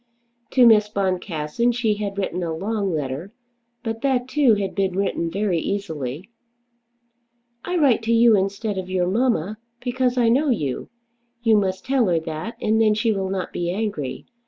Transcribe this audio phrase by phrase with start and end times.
[0.53, 3.31] To Miss Boncassen she had written a long letter,
[3.83, 6.31] but that too had been written very easily.
[7.63, 10.89] "I write to you instead of your mamma, because I know you.
[11.43, 14.25] You must tell her that, and then she will not be angry.